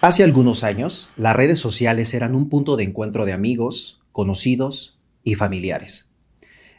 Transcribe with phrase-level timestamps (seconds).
[0.00, 5.34] Hace algunos años, las redes sociales eran un punto de encuentro de amigos, conocidos y
[5.34, 6.08] familiares.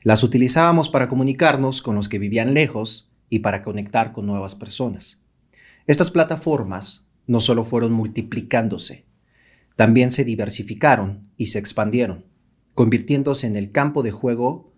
[0.03, 5.21] Las utilizábamos para comunicarnos con los que vivían lejos y para conectar con nuevas personas.
[5.85, 9.05] Estas plataformas no solo fueron multiplicándose,
[9.75, 12.25] también se diversificaron y se expandieron,
[12.73, 14.71] convirtiéndose en el campo de juego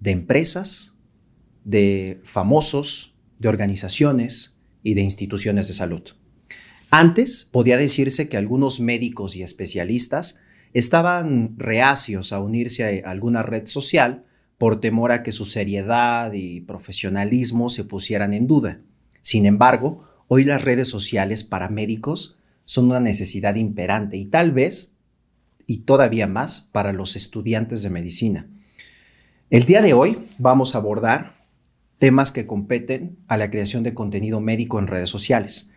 [0.00, 0.96] de empresas,
[1.64, 6.02] de famosos, de organizaciones y de instituciones de salud.
[6.90, 10.38] Antes podía decirse que algunos médicos y especialistas
[10.72, 14.24] estaban reacios a unirse a alguna red social
[14.58, 18.80] por temor a que su seriedad y profesionalismo se pusieran en duda.
[19.20, 24.94] Sin embargo, hoy las redes sociales para médicos son una necesidad imperante y tal vez,
[25.66, 28.48] y todavía más, para los estudiantes de medicina.
[29.50, 31.44] El día de hoy vamos a abordar
[31.98, 35.70] temas que competen a la creación de contenido médico en redes sociales.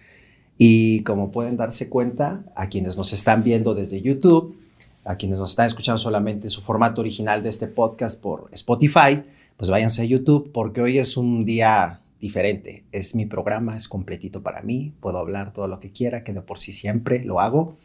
[0.61, 4.57] Y como pueden darse cuenta, a quienes nos están viendo desde YouTube,
[5.05, 9.23] a quienes nos están escuchando solamente en su formato original de este podcast por Spotify,
[9.55, 12.83] pues váyanse a YouTube porque hoy es un día diferente.
[12.91, 16.41] Es mi programa, es completito para mí, puedo hablar todo lo que quiera, que de
[16.41, 17.77] por sí siempre lo hago.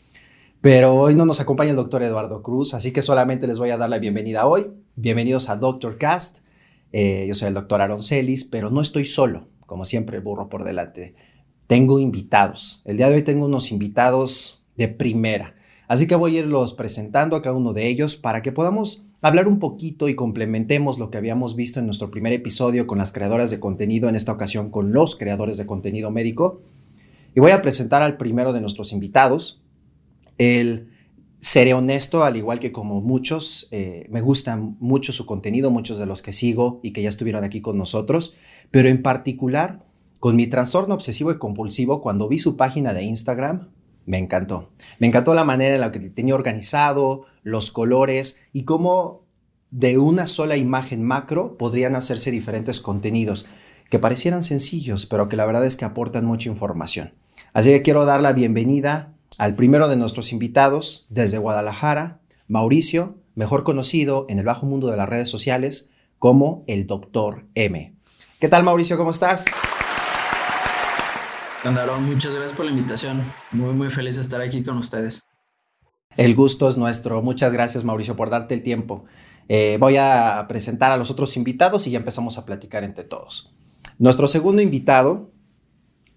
[0.60, 3.76] Pero hoy no nos acompaña el doctor Eduardo Cruz, así que solamente les voy a
[3.76, 4.72] dar la bienvenida hoy.
[4.96, 6.38] Bienvenidos a Doctor Cast.
[6.90, 10.64] Eh, yo soy el doctor Aaron Celis, pero no estoy solo, como siempre, burro por
[10.64, 11.14] delante
[11.66, 12.82] tengo invitados.
[12.84, 15.54] El día de hoy tengo unos invitados de primera.
[15.88, 19.48] Así que voy a irlos presentando a cada uno de ellos para que podamos hablar
[19.48, 23.50] un poquito y complementemos lo que habíamos visto en nuestro primer episodio con las creadoras
[23.50, 26.60] de contenido, en esta ocasión con los creadores de contenido médico.
[27.34, 29.62] Y voy a presentar al primero de nuestros invitados.
[30.38, 30.88] Él,
[31.40, 36.06] seré honesto, al igual que como muchos, eh, me gusta mucho su contenido, muchos de
[36.06, 38.38] los que sigo y que ya estuvieron aquí con nosotros,
[38.70, 39.84] pero en particular
[40.24, 43.68] con mi trastorno obsesivo y compulsivo, cuando vi su página de Instagram,
[44.06, 44.70] me encantó.
[44.98, 49.26] Me encantó la manera en la que tenía organizado, los colores y cómo
[49.70, 53.46] de una sola imagen macro podrían hacerse diferentes contenidos
[53.90, 57.12] que parecieran sencillos, pero que la verdad es que aportan mucha información.
[57.52, 63.62] Así que quiero dar la bienvenida al primero de nuestros invitados desde Guadalajara, Mauricio, mejor
[63.62, 67.92] conocido en el bajo mundo de las redes sociales como el Doctor M.
[68.40, 68.96] ¿Qué tal Mauricio?
[68.96, 69.44] ¿Cómo estás?
[72.00, 73.22] Muchas gracias por la invitación.
[73.52, 75.22] Muy, muy feliz de estar aquí con ustedes.
[76.16, 77.22] El gusto es nuestro.
[77.22, 79.04] Muchas gracias, Mauricio, por darte el tiempo.
[79.48, 83.54] Eh, voy a presentar a los otros invitados y ya empezamos a platicar entre todos.
[83.98, 85.30] Nuestro segundo invitado,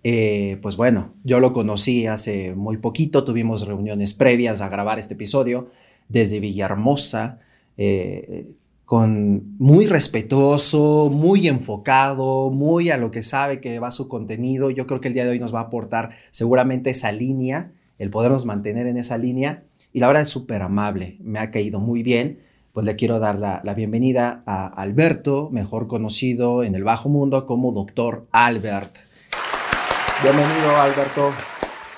[0.04, 5.16] eh, pues bueno, yo lo conocí hace muy poquito, tuvimos reuniones previas a grabar este
[5.16, 5.70] episodio
[6.08, 7.40] desde Villahermosa.
[7.78, 8.52] Eh,
[8.88, 14.70] con muy respetuoso, muy enfocado, muy a lo que sabe que va su contenido.
[14.70, 18.10] Yo creo que el día de hoy nos va a aportar seguramente esa línea, el
[18.10, 19.66] podernos mantener en esa línea.
[19.92, 22.40] Y la verdad es súper amable, me ha caído muy bien.
[22.72, 27.46] Pues le quiero dar la, la, bienvenida a Alberto, mejor conocido en el bajo mundo
[27.46, 29.00] como Doctor Albert.
[30.24, 31.32] Bienvenido, Alberto.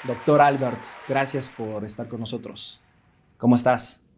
[0.08, 2.82] Doctor Albert, gracias por estar con nosotros.
[3.38, 4.09] ¿Cómo estás?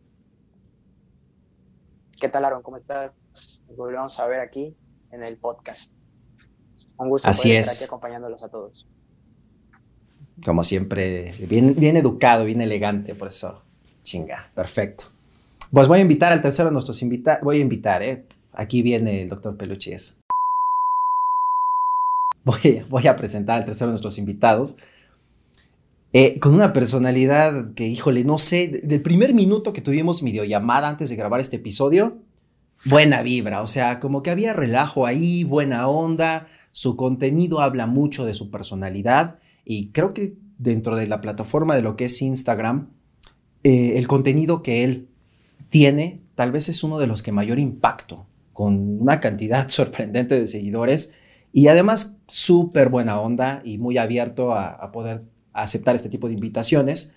[2.22, 2.62] ¿Qué tal, Aaron?
[2.62, 3.14] ¿Cómo estás?
[3.68, 4.76] Nos volvemos a ver aquí
[5.12, 5.94] en el podcast.
[6.96, 8.88] Un gusto Así estar aquí acompañándolos a todos.
[10.46, 13.64] Como siempre, bien, bien educado, bien elegante, por eso,
[14.04, 15.06] chinga, perfecto.
[15.72, 18.24] Pues voy a invitar al tercero de nuestros invitados, voy a invitar, ¿eh?
[18.54, 20.20] Aquí viene el doctor Peluches.
[22.44, 24.78] Voy, voy a presentar al tercero de nuestros invitados.
[26.14, 31.10] Eh, con una personalidad que, híjole, no sé, del primer minuto que tuvimos videollamada antes
[31.10, 32.18] de grabar este episodio,
[32.84, 38.26] buena vibra, o sea, como que había relajo ahí, buena onda, su contenido habla mucho
[38.26, 42.90] de su personalidad y creo que dentro de la plataforma de lo que es Instagram,
[43.64, 45.08] eh, el contenido que él
[45.70, 50.48] tiene tal vez es uno de los que mayor impacto, con una cantidad sorprendente de
[50.48, 51.14] seguidores
[51.54, 56.34] y además súper buena onda y muy abierto a, a poder aceptar este tipo de
[56.34, 57.14] invitaciones,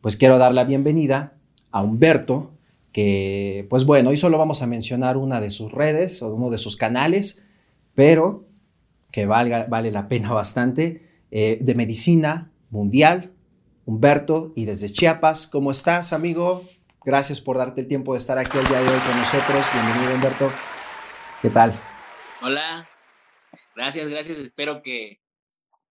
[0.00, 1.34] pues quiero dar la bienvenida
[1.70, 2.52] a Humberto,
[2.92, 6.58] que pues bueno, hoy solo vamos a mencionar una de sus redes o uno de
[6.58, 7.44] sus canales,
[7.94, 8.46] pero
[9.10, 13.32] que valga, vale la pena bastante, eh, de medicina mundial.
[13.84, 16.64] Humberto, y desde Chiapas, ¿cómo estás, amigo?
[17.04, 19.64] Gracias por darte el tiempo de estar aquí el día de hoy con nosotros.
[19.72, 20.50] Bienvenido, Humberto.
[21.40, 21.72] ¿Qué tal?
[22.42, 22.88] Hola,
[23.76, 24.38] gracias, gracias.
[24.38, 25.20] Espero que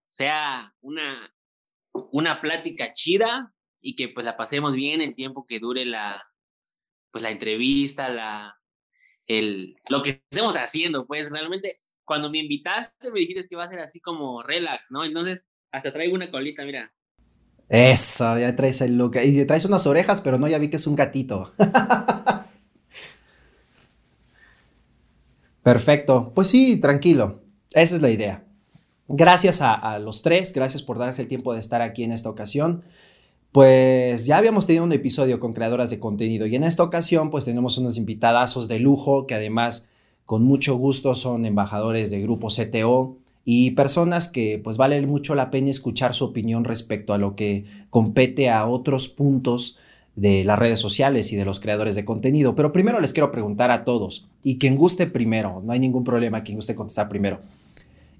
[0.09, 1.34] sea una
[2.11, 6.21] una plática chida y que pues la pasemos bien el tiempo que dure la,
[7.11, 8.59] pues la entrevista, la,
[9.27, 13.69] el, lo que estemos haciendo, pues realmente cuando me invitaste me dijiste que iba a
[13.69, 15.03] ser así como relax, ¿no?
[15.03, 16.91] Entonces hasta traigo una colita, mira.
[17.67, 19.17] Eso, ya traes el look.
[19.23, 21.51] Y traes unas orejas, pero no, ya vi que es un gatito.
[25.63, 26.31] Perfecto.
[26.35, 27.43] Pues sí, tranquilo.
[27.71, 28.45] Esa es la idea.
[29.07, 32.81] Gracias a, los tres, gracias por darse el tiempo de estar aquí en esta ocasión.
[33.51, 37.45] Pues ya habíamos tenido un episodio con creadoras de contenido y en esta ocasión pues
[37.45, 39.87] tenemos unos invitadazos de lujo que además
[40.25, 43.15] con mucho gusto son embajadores de grupo CTO
[43.45, 47.65] y personas que pues vale mucho la pena escuchar su opinión respecto a lo que
[47.91, 49.79] compete a otros puntos
[50.15, 52.55] de las redes sociales y de los creadores de contenido.
[52.55, 56.43] Pero primero les quiero preguntar a todos, y quien guste primero, no hay ningún problema,
[56.43, 57.39] quien guste contestar primero.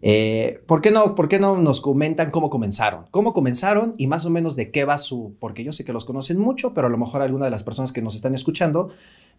[0.01, 3.06] Eh, ¿por, qué no, ¿Por qué no nos comentan cómo comenzaron?
[3.12, 5.36] ¿Cómo comenzaron y más o menos de qué va su...?
[5.39, 7.92] Porque yo sé que los conocen mucho, pero a lo mejor alguna de las personas
[7.92, 8.89] que nos están escuchando,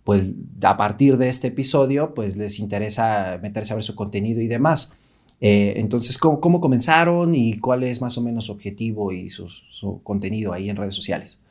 [0.05, 0.33] pues
[0.63, 4.97] a partir de este episodio, pues les interesa meterse a ver su contenido y demás.
[5.41, 9.49] Eh, entonces, ¿cómo, ¿cómo, comenzaron y cuál es más o menos su objetivo y su,
[9.49, 11.43] su contenido ahí en redes sociales?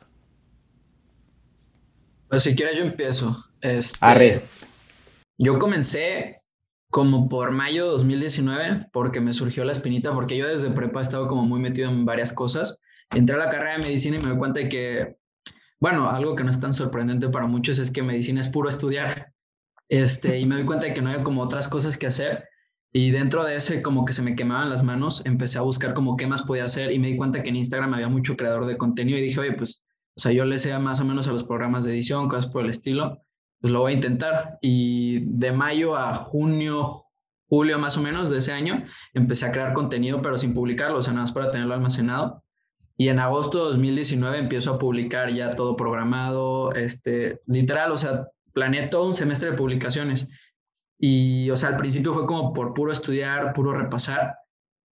[2.28, 3.36] Pues si quieres yo empiezo.
[3.60, 4.42] Este,
[5.38, 6.40] Yo comencé
[6.96, 11.02] como por mayo de 2019 porque me surgió la espinita, porque yo desde prepa he
[11.02, 12.80] estado como muy metido en varias cosas.
[13.10, 15.16] Entré a la carrera de medicina y me doy cuenta de que,
[15.78, 19.34] bueno, algo que no es tan sorprendente para muchos es que medicina es puro estudiar.
[19.90, 22.48] Este, y me doy cuenta de que no hay como otras cosas que hacer.
[22.94, 26.16] Y dentro de ese como que se me quemaban las manos, empecé a buscar como
[26.16, 28.78] qué más podía hacer y me di cuenta que en Instagram había mucho creador de
[28.78, 29.84] contenido y dije, oye, pues
[30.16, 32.64] o sea, yo le sé más o menos a los programas de edición, cosas por
[32.64, 33.20] el estilo,
[33.60, 34.58] pues lo voy a intentar.
[34.60, 37.02] Y de mayo a junio,
[37.48, 41.02] julio más o menos de ese año, empecé a crear contenido, pero sin publicarlo, o
[41.02, 42.42] sea, nada más para tenerlo almacenado.
[42.96, 48.28] Y en agosto de 2019 empiezo a publicar ya todo programado, este, literal, o sea,
[48.52, 50.30] planeé todo un semestre de publicaciones.
[50.98, 54.36] Y, o sea, al principio fue como por puro estudiar, puro repasar.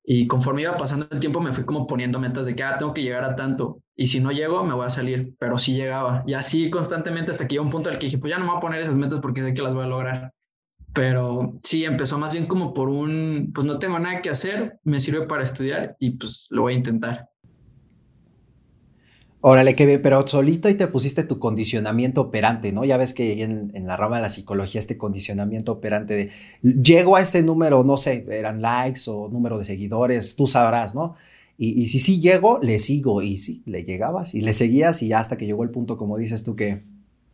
[0.05, 2.93] Y conforme iba pasando el tiempo, me fui como poniendo metas de que, ah, tengo
[2.93, 6.25] que llegar a tanto y si no llego, me voy a salir, pero sí llegaba.
[6.27, 8.51] Y así constantemente hasta que llegó un punto al que dije, pues ya no me
[8.51, 10.33] voy a poner esas metas porque sé que las voy a lograr.
[10.95, 15.01] Pero sí, empezó más bien como por un, pues no tengo nada que hacer, me
[15.01, 17.29] sirve para estudiar y pues lo voy a intentar.
[19.45, 22.85] Órale, que pero solito y te pusiste tu condicionamiento operante, ¿no?
[22.85, 26.31] Ya ves que en, en, la rama de la psicología este condicionamiento operante de
[26.63, 31.17] llego a este número, no sé, eran likes o número de seguidores, tú sabrás, ¿no?
[31.59, 33.23] Y, si sí llego, le sigo.
[33.23, 36.45] Y sí, le llegabas y le seguías y hasta que llegó el punto, como dices
[36.45, 36.83] tú, que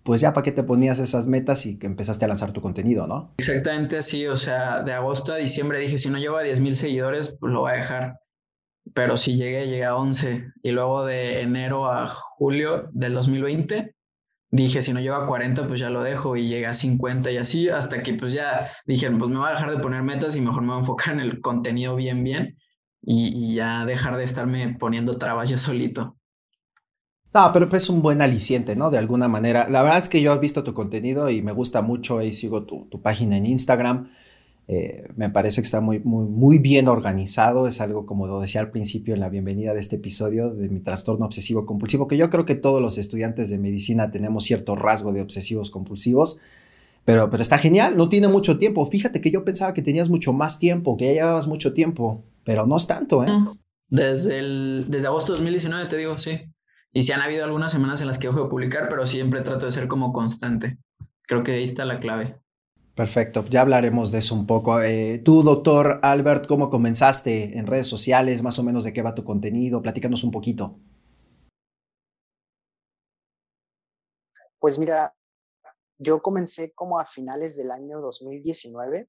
[0.02, 3.06] pues ya para qué te ponías esas metas y que empezaste a lanzar tu contenido,
[3.06, 3.32] ¿no?
[3.38, 6.76] Exactamente así, o sea, de agosto a diciembre dije, si no llego a 10 mil
[6.76, 8.20] seguidores, pues lo voy a dejar.
[8.94, 10.52] Pero si llegué, llegué a 11.
[10.62, 13.94] Y luego de enero a julio del 2020,
[14.50, 17.36] dije, si no llego a 40, pues ya lo dejo y llegué a 50 y
[17.36, 20.40] así, hasta que pues ya dije, pues me voy a dejar de poner metas y
[20.40, 22.56] mejor me voy a enfocar en el contenido bien, bien
[23.02, 26.16] y, ya dejar de estarme poniendo trabas yo solito.
[27.34, 28.90] No, pero es un buen aliciente, ¿no?
[28.90, 29.68] De alguna manera.
[29.68, 32.18] La verdad es que yo he visto tu contenido y me gusta mucho.
[32.18, 34.10] Ahí sigo tu, página en Instagram.
[34.68, 37.66] Eh, me parece que está muy, muy, bien organizado.
[37.66, 40.80] Es algo, como lo decía al principio en la bienvenida de este episodio, de mi
[40.80, 45.12] trastorno obsesivo compulsivo, que yo creo que todos los estudiantes de medicina tenemos cierto rasgo
[45.12, 46.40] de obsesivos compulsivos.
[47.04, 48.84] Pero, pero está genial, no tiene mucho tiempo.
[48.84, 52.66] Fíjate que yo pensaba que tenías mucho más tiempo, que ya llevabas mucho tiempo pero
[52.66, 53.28] no es tanto, ¿eh?
[53.90, 56.50] Desde, el, desde agosto de 2019, te digo, sí.
[56.94, 59.66] Y sí han habido algunas semanas en las que dejo de publicar, pero siempre trato
[59.66, 60.78] de ser como constante.
[61.26, 62.40] Creo que ahí está la clave.
[62.98, 64.82] Perfecto, ya hablaremos de eso un poco.
[64.82, 68.42] Eh, tú, doctor Albert, ¿cómo comenzaste en redes sociales?
[68.42, 69.80] Más o menos de qué va tu contenido.
[69.80, 70.80] Platícanos un poquito.
[74.58, 75.14] Pues mira,
[75.98, 79.08] yo comencé como a finales del año 2019,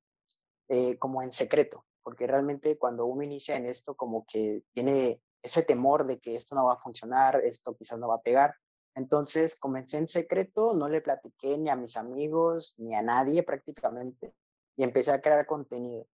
[0.67, 5.63] eh, como en secreto porque realmente cuando uno inicia en esto como que tiene ese
[5.63, 8.55] temor de que esto no va a funcionar, esto quizás no va a pegar.
[8.95, 14.33] Entonces comencé en secreto, no le platiqué ni a mis amigos ni a nadie prácticamente
[14.75, 16.07] y empecé a crear contenido.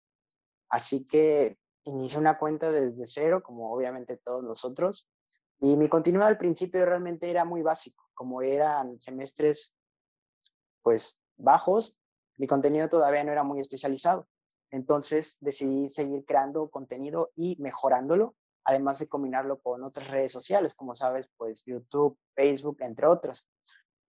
[0.69, 5.07] Así que inicié una cuenta desde cero, como obviamente todos nosotros,
[5.59, 9.77] y mi contenido al principio realmente era muy básico, como eran semestres
[10.81, 11.97] pues bajos,
[12.37, 14.27] mi contenido todavía no era muy especializado.
[14.71, 20.95] Entonces decidí seguir creando contenido y mejorándolo, además de combinarlo con otras redes sociales, como
[20.95, 23.47] sabes, pues YouTube, Facebook, entre otras.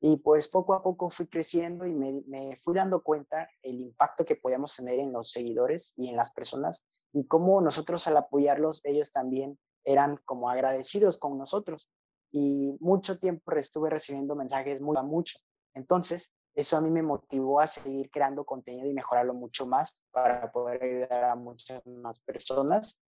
[0.00, 4.36] Y pues poco a poco fui creciendo y me, fui dando cuenta el impacto que
[4.36, 9.12] podíamos tener en los seguidores y en las personas y cómo nosotros al apoyarlos, ellos
[9.12, 11.88] también eran como agradecidos con nosotros.
[12.32, 15.38] Y mucho tiempo estuve recibiendo mensajes muy a mucho.
[15.74, 20.50] Entonces, eso a mí me motivó a seguir creando contenido y mejorarlo mucho más para
[20.50, 23.02] poder ayudar a muchas más personas.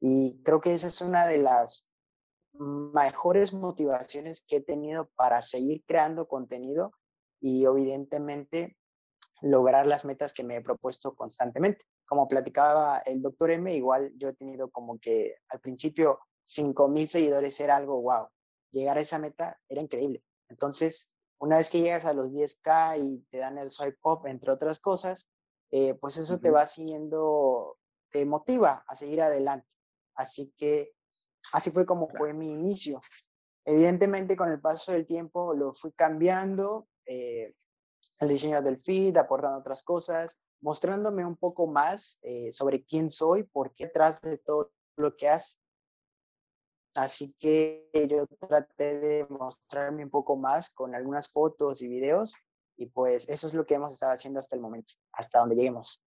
[0.00, 1.90] Y creo que esa es una de las
[2.52, 6.92] mejores motivaciones que he tenido para seguir creando contenido
[7.40, 8.76] y evidentemente
[9.40, 11.84] lograr las metas que me he propuesto constantemente.
[12.06, 17.08] Como platicaba el doctor M, igual yo he tenido como que al principio 5 mil
[17.08, 18.28] seguidores era algo wow.
[18.72, 20.22] Llegar a esa meta era increíble.
[20.48, 24.50] Entonces, una vez que llegas a los 10K y te dan el swipe up, entre
[24.50, 25.28] otras cosas,
[25.70, 27.76] eh, pues eso te va siguiendo,
[28.10, 29.68] te motiva a seguir adelante.
[30.18, 30.90] Así que
[31.52, 33.00] así fue como fue mi inicio.
[33.64, 37.54] Evidentemente, con el paso del tiempo lo fui cambiando, eh,
[38.20, 43.44] el diseño del feed, aportando otras cosas, mostrándome un poco más eh, sobre quién soy,
[43.44, 45.56] por qué detrás de todo lo que hace.
[46.94, 52.34] Así que yo traté de mostrarme un poco más con algunas fotos y videos
[52.76, 56.02] y pues eso es lo que hemos estado haciendo hasta el momento, hasta donde lleguemos.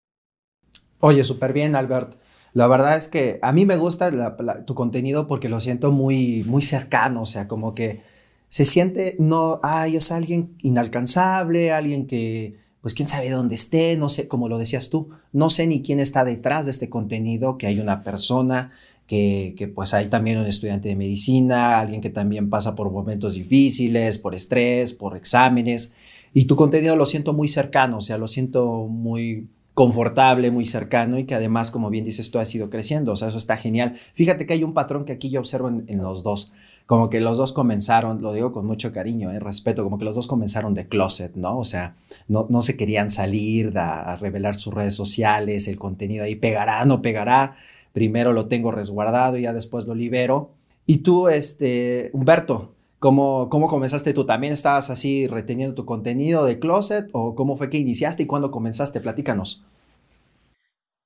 [0.99, 2.19] Oye, súper bien, Albert.
[2.53, 6.61] La verdad es que a mí me gusta tu contenido porque lo siento muy, muy
[6.61, 8.01] cercano, o sea, como que
[8.49, 14.09] se siente, no, ay, es alguien inalcanzable, alguien que, pues quién sabe dónde esté, no
[14.09, 17.67] sé, como lo decías tú, no sé ni quién está detrás de este contenido, que
[17.67, 18.71] hay una persona,
[19.07, 23.35] que, que, pues hay también un estudiante de medicina, alguien que también pasa por momentos
[23.35, 25.93] difíciles, por estrés, por exámenes,
[26.33, 31.17] y tu contenido lo siento muy cercano, o sea, lo siento muy confortable, muy cercano
[31.17, 33.97] y que además, como bien dices tú, ha ido creciendo, o sea, eso está genial.
[34.13, 36.53] Fíjate que hay un patrón que aquí yo observo en, los dos
[36.85, 40.15] como que los dos comenzaron, lo digo con mucho cariño, eh, respeto, como que los
[40.15, 41.57] dos comenzaron de closet, ¿no?
[41.57, 41.95] O sea,
[42.27, 47.01] no, no se querían salir a, revelar sus redes sociales, el contenido ahí pegará, no
[47.01, 47.55] pegará,
[47.93, 50.51] primero lo tengo resguardado y ya después lo libero.
[50.85, 54.27] Y tú, este, Humberto, ¿cómo, ¿cómo comenzaste tú?
[54.27, 58.51] ¿También estabas así reteniendo tu contenido de closet o cómo fue que iniciaste y cuándo
[58.51, 59.01] comenzaste?
[59.01, 59.63] Platícanos.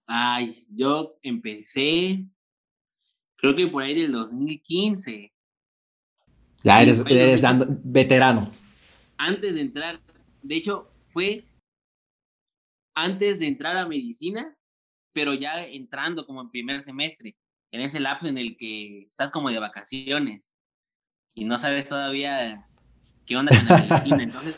[0.05, 2.25] Ay, yo empecé,
[3.37, 5.33] creo que por ahí del 2015.
[6.63, 7.03] Ya eres,
[7.83, 8.51] veterano.
[9.17, 10.01] Antes de entrar,
[10.43, 11.45] de hecho, fue
[12.93, 14.57] antes de entrar a medicina,
[15.13, 17.37] pero ya entrando como en primer semestre,
[17.71, 20.54] en ese lapso en el que estás como de vacaciones
[21.35, 22.65] y no sabes todavía
[23.25, 24.23] qué onda con la medicina.
[24.23, 24.55] Entonces,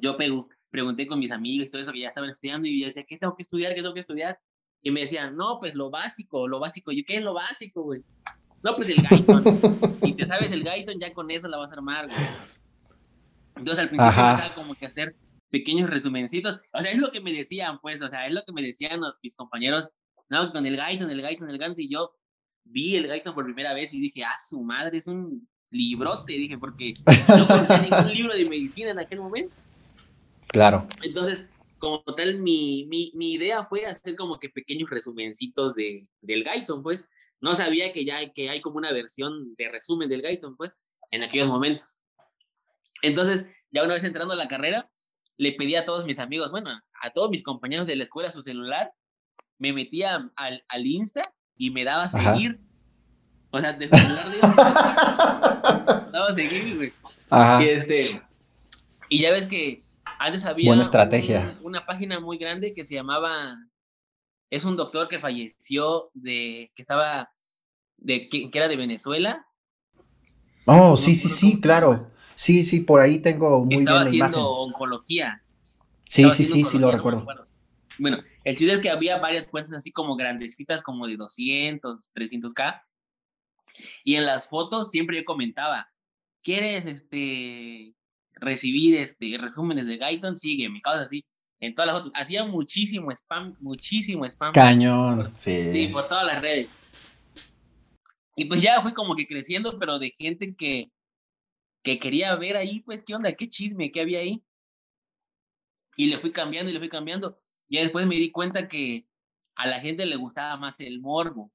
[0.00, 0.16] yo
[0.70, 3.16] pregunté con mis amigos y todo eso que ya estaban estudiando y yo decía, ¿qué
[3.16, 3.74] tengo que estudiar?
[3.74, 4.38] ¿Qué tengo que estudiar?
[4.82, 6.92] Y me decían, no, pues lo básico, lo básico.
[6.92, 8.04] Yo, ¿qué es lo básico, güey?
[8.62, 9.42] No, pues el Gaiton.
[10.02, 12.18] y te sabes el Gaiton, ya con eso la vas a armar, güey.
[13.56, 15.16] Entonces al principio empezaba como que hacer
[15.48, 16.60] pequeños resumencitos.
[16.74, 19.00] O sea, es lo que me decían, pues, o sea, es lo que me decían
[19.22, 19.92] mis compañeros.
[20.28, 21.80] No, con el Gaiton, el Gaiton, el Gaiton.
[21.80, 22.14] Y yo
[22.64, 26.56] vi el Gaiton por primera vez y dije, ah, su madre, es un librote, dije,
[26.56, 26.94] porque
[27.28, 29.54] no conté ningún libro de medicina en aquel momento.
[30.46, 30.86] Claro.
[31.02, 36.44] Entonces, como tal, mi, mi, mi idea fue hacer como que pequeños resumencitos de, del
[36.44, 37.10] Gaiton, pues.
[37.40, 40.72] No sabía que ya que hay como una versión de resumen del Gaiton, pues,
[41.10, 41.98] en aquellos momentos.
[43.02, 44.88] Entonces, ya una vez entrando a la carrera,
[45.36, 46.70] le pedí a todos mis amigos, bueno,
[47.02, 48.92] a todos mis compañeros de la escuela su celular,
[49.58, 52.60] me metía al, al Insta y me daba a seguir.
[53.54, 54.46] O sea, de celular, digo,
[56.28, 56.92] a seguir, güey.
[57.62, 58.20] Y, este,
[59.08, 59.84] y ya ves que
[60.18, 61.56] antes había Buena estrategia.
[61.62, 63.32] una página muy grande que se llamaba
[64.50, 67.30] es un doctor que falleció de que estaba
[67.96, 69.46] de que, era de Venezuela.
[70.66, 72.10] Oh, sí, sí, sí, claro.
[72.34, 75.44] Sí, sí, por ahí tengo muy estaba bien haciendo oncología.
[76.08, 77.24] Sí, sí, sí, sí, lo recuerdo.
[78.00, 82.82] Bueno, el chiste es que había varias cuentas así como grandecitas, como de 200, 300k.
[84.04, 85.90] Y en las fotos siempre yo comentaba,
[86.42, 87.94] ¿quieres este
[88.34, 90.36] recibir este resúmenes de Gaiton?
[90.36, 91.24] Sígueme, cosas así
[91.60, 92.12] en todas las fotos.
[92.14, 94.52] Hacía muchísimo spam, muchísimo spam.
[94.52, 95.72] Cañón, sí.
[95.72, 96.68] Sí, por todas las redes.
[98.36, 100.90] Y pues ya fui como que creciendo, pero de gente que,
[101.82, 103.32] que quería ver ahí, pues, ¿qué onda?
[103.32, 103.92] ¿Qué chisme?
[103.92, 104.42] ¿Qué había ahí?
[105.96, 107.36] Y le fui cambiando y le fui cambiando.
[107.68, 109.06] Y después me di cuenta que
[109.54, 111.52] a la gente le gustaba más el morbo.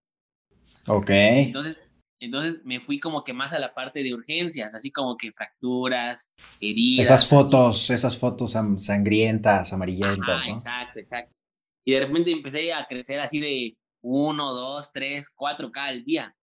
[0.88, 1.10] Ok.
[1.10, 1.82] Entonces,
[2.20, 6.32] entonces me fui como que más a la parte de urgencias, así como que fracturas,
[6.60, 7.06] heridas.
[7.06, 10.48] Esas fotos, esas fotos sangrientas, amarillentas.
[10.48, 11.40] Exacto, exacto.
[11.86, 16.36] Y de repente empecé a crecer así de uno, dos, tres, cuatro k al día.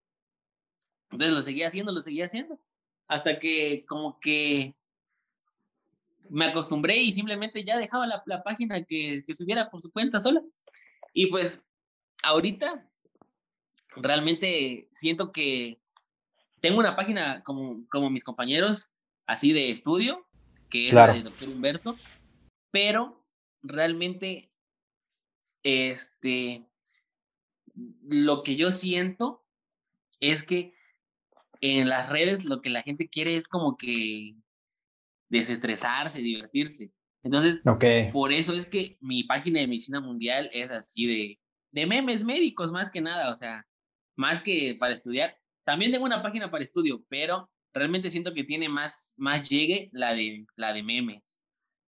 [1.10, 2.58] Entonces lo seguía haciendo, lo seguía haciendo.
[3.06, 4.74] Hasta que como que
[6.28, 10.20] me acostumbré y simplemente ya dejaba la, la página que, que subiera por su cuenta
[10.20, 10.42] sola.
[11.12, 11.68] Y pues
[12.22, 12.88] ahorita
[13.96, 15.80] realmente siento que
[16.60, 18.92] tengo una página como, como mis compañeros,
[19.26, 20.26] así de estudio,
[20.68, 21.96] que es la de doctor Humberto,
[22.70, 23.24] pero
[23.62, 24.50] realmente,
[25.62, 26.66] este,
[28.02, 29.44] lo que yo siento
[30.20, 30.74] es que
[31.60, 34.36] en las redes lo que la gente quiere es como que
[35.28, 36.92] desestresarse, divertirse.
[37.22, 37.62] Entonces,
[38.12, 41.40] por eso es que mi página de medicina mundial es así de,
[41.72, 43.66] de memes médicos más que nada, o sea,
[44.16, 45.36] más que para estudiar.
[45.64, 50.14] También tengo una página para estudio, pero realmente siento que tiene más, más llegue la
[50.14, 51.42] de, la de memes.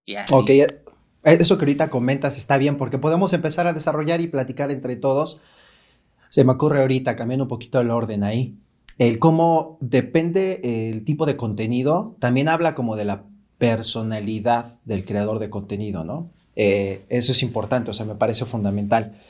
[0.05, 0.33] Y así.
[0.35, 0.67] Ok, eh,
[1.25, 5.41] eso que ahorita comentas está bien porque podemos empezar a desarrollar y platicar entre todos.
[6.31, 8.59] Se me ocurre ahorita, cambiando un poquito el orden ahí.
[8.99, 13.25] El cómo depende el tipo de contenido, también habla como de la
[13.59, 16.33] personalidad del creador de contenido, ¿no?
[16.57, 19.21] Eh, eso es importante, o sea, me parece fundamental.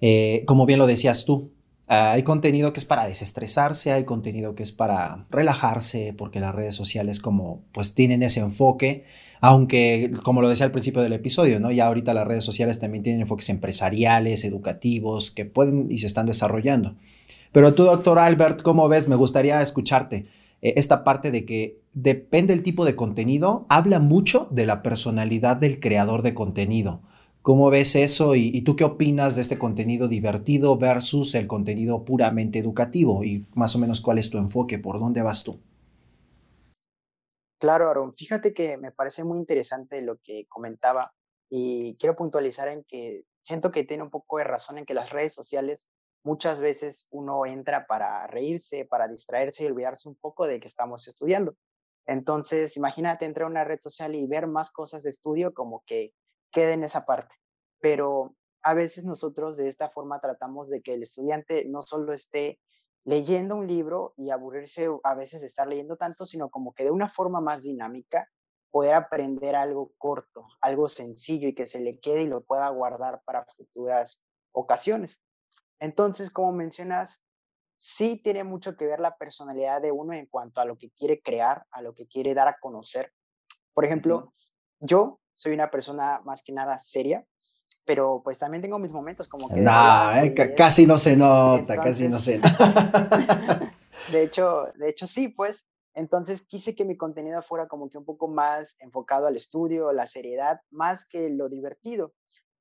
[0.00, 1.52] Eh, como bien lo decías tú,
[1.88, 6.74] hay contenido que es para desestresarse, hay contenido que es para relajarse, porque las redes
[6.74, 9.04] sociales como pues tienen ese enfoque,
[9.40, 11.70] aunque como lo decía al principio del episodio, ¿no?
[11.70, 16.26] Ya ahorita las redes sociales también tienen enfoques empresariales, educativos, que pueden y se están
[16.26, 16.96] desarrollando.
[17.52, 19.08] Pero tú, doctor Albert, ¿cómo ves?
[19.08, 20.26] Me gustaría escucharte.
[20.62, 25.56] Eh, esta parte de que depende del tipo de contenido, habla mucho de la personalidad
[25.56, 27.00] del creador de contenido.
[27.46, 32.58] ¿Cómo ves eso y, tú qué opinas de este contenido divertido versus el contenido puramente
[32.58, 33.22] educativo?
[33.22, 35.56] Y más o menos cuál es tu enfoque, por dónde vas tú.
[37.60, 41.12] Claro, Aaron, fíjate que me parece muy interesante lo que comentaba
[41.48, 45.10] y quiero puntualizar en que siento que tiene un poco de razón en que las
[45.10, 45.86] redes sociales
[46.24, 51.06] muchas veces uno entra para reírse, para distraerse y olvidarse un poco de que estamos
[51.06, 51.54] estudiando.
[52.06, 56.12] Entonces, imagínate entrar a una red social y ver más cosas de estudio como que
[56.56, 57.34] quede en esa parte.
[57.80, 62.58] Pero a veces nosotros de esta forma tratamos de que el estudiante no solo esté
[63.04, 66.90] leyendo un libro y aburrirse a veces de estar leyendo tanto, sino como que de
[66.90, 68.26] una forma más dinámica
[68.70, 73.20] poder aprender algo corto, algo sencillo y que se le quede y lo pueda guardar
[73.26, 75.20] para futuras ocasiones.
[75.78, 77.22] Entonces, como mencionas,
[77.76, 81.20] sí tiene mucho que ver la personalidad de uno en cuanto a lo que quiere
[81.20, 83.12] crear, a lo que quiere dar a conocer.
[83.74, 84.32] Por ejemplo,
[84.80, 87.24] yo soy una persona más que nada seria,
[87.84, 89.60] pero pues también tengo mis momentos como que...
[89.60, 93.72] No, eh, casi no se nota, casi no se nota.
[94.10, 95.66] de hecho, de hecho sí, pues.
[95.94, 100.06] Entonces quise que mi contenido fuera como que un poco más enfocado al estudio, la
[100.06, 102.12] seriedad, más que lo divertido.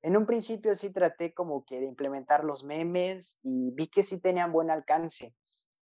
[0.02, 4.22] En un principio sí traté como que de implementar los memes y vi que sí
[4.22, 5.34] tenían buen alcance,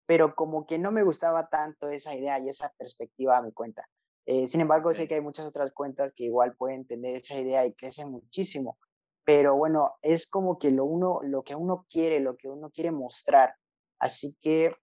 [0.05, 3.87] pero como que no me gustaba tanto esa idea y esa perspectiva a mi cuenta.
[4.31, 7.65] Eh, sin embargo, sé que hay muchas otras cuentas que igual pueden tener esa idea
[7.65, 8.77] y crecen muchísimo.
[9.25, 12.91] Pero bueno, es como que lo, uno, lo que uno quiere, lo que uno quiere
[12.91, 13.55] mostrar.
[13.97, 14.75] Así que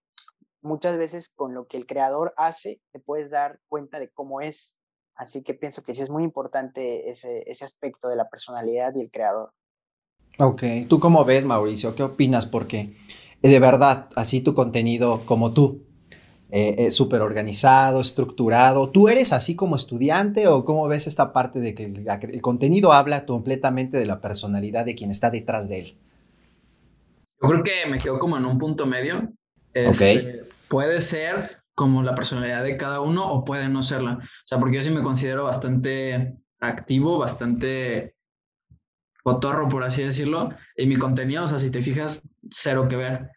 [0.61, 4.77] muchas veces con lo que el creador hace, te puedes dar cuenta de cómo es.
[5.15, 8.99] Así que pienso que sí es muy importante ese, ese aspecto de la personalidad y
[8.99, 9.53] el creador.
[10.39, 11.95] Ok, ¿tú cómo ves, Mauricio?
[11.95, 12.45] ¿Qué opinas?
[12.45, 12.97] Porque
[13.41, 15.86] eh, de verdad, así tu contenido como tú,
[16.49, 18.89] eh, es súper organizado, estructurado.
[18.89, 23.25] ¿Tú eres así como estudiante o cómo ves esta parte de que el, contenido habla
[23.25, 25.97] completamente de la personalidad de quien está detrás de él?
[27.41, 29.33] Yo creo que me quedo como en un punto medio.
[29.73, 34.19] Este, puede ser como la personalidad de cada uno o puede no serla.
[34.21, 38.15] O sea, porque yo sí me considero bastante activo, bastante
[39.21, 43.29] cotorro, por así decirlo, y mi contenido, o sea, si te fijas, cero que ver.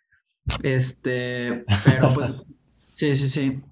[0.62, 2.32] Este, pero pues,
[3.00, 3.62] sí, sí, sí.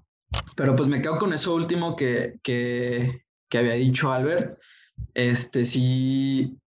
[0.55, 4.57] Pero pues me quedo con eso último que, que, que había dicho Albert.
[5.13, 6.57] Este, sí,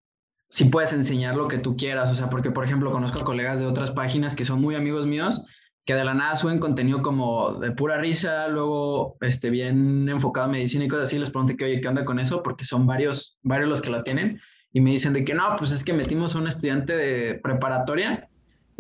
[0.49, 3.67] sí puedes enseñar lo que tú quieras, o sea, porque por ejemplo conozco colegas de
[3.67, 5.45] otras páginas que son muy amigos míos
[5.85, 10.53] que de la nada suben contenido como de pura risa, luego este, bien enfocado en
[10.53, 12.43] medicina y cosas así, les pregunté que, oye, ¿qué onda con eso?
[12.43, 14.41] Porque son varios, varios los que lo tienen
[14.73, 18.29] y me dicen de que no, pues es que metimos a un estudiante de preparatoria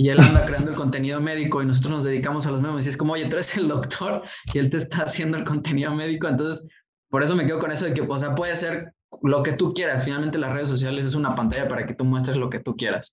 [0.02, 2.88] y él anda creando el contenido médico y nosotros nos dedicamos a los memes y
[2.88, 6.26] es como, oye, tú eres el doctor y él te está haciendo el contenido médico,
[6.26, 6.66] entonces
[7.08, 9.72] por eso me quedo con eso de que, o sea, puede ser lo que tú
[9.72, 12.74] quieras, finalmente las redes sociales es una pantalla para que tú muestres lo que tú
[12.74, 13.12] quieras.